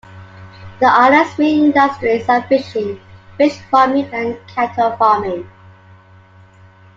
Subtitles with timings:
[0.79, 2.99] The island's main industries are fishing,
[3.37, 5.47] fish farming and cattle farming.